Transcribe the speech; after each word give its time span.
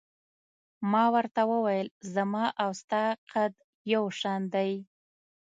ما 0.91 1.03
ورته 1.15 1.41
وویل: 1.51 1.87
زما 2.15 2.45
او 2.63 2.69
ستا 2.81 3.03
قد 3.31 3.53
یو 3.93 4.03
شان 4.19 4.41
دی. 4.53 4.71